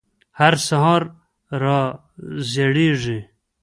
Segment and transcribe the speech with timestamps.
[0.39, 1.01] هر سهار
[1.63, 1.81] را
[2.51, 3.19] زیږي